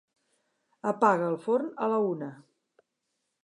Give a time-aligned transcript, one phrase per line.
[0.91, 2.33] Apaga el forn a la una.